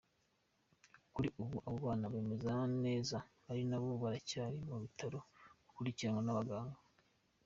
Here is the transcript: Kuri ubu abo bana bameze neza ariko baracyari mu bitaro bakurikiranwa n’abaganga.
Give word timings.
Kuri 1.13 1.27
ubu 1.41 1.57
abo 1.67 1.77
bana 1.85 2.05
bameze 2.13 2.51
neza 2.85 3.17
ariko 3.49 3.89
baracyari 4.03 4.57
mu 4.69 4.77
bitaro 4.83 5.19
bakurikiranwa 5.63 6.21
n’abaganga. 6.23 6.79